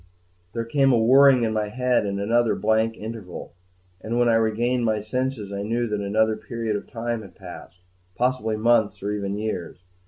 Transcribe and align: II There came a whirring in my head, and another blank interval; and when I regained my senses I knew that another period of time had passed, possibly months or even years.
II 0.01 0.07
There 0.53 0.65
came 0.65 0.91
a 0.91 0.97
whirring 0.97 1.43
in 1.43 1.53
my 1.53 1.67
head, 1.67 2.07
and 2.07 2.19
another 2.19 2.55
blank 2.55 2.97
interval; 2.97 3.53
and 4.01 4.17
when 4.17 4.29
I 4.29 4.33
regained 4.33 4.83
my 4.83 4.99
senses 4.99 5.53
I 5.53 5.61
knew 5.61 5.85
that 5.85 6.01
another 6.01 6.35
period 6.35 6.75
of 6.75 6.87
time 6.87 7.21
had 7.21 7.35
passed, 7.35 7.81
possibly 8.15 8.55
months 8.57 9.03
or 9.03 9.11
even 9.11 9.37
years. 9.37 9.83